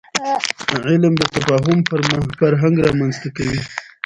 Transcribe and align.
علم 0.87 1.13
د 1.19 1.23
تفاهم 1.35 1.79
فرهنګ 2.39 2.75
رامنځته 2.85 3.29
کوي. 3.37 3.61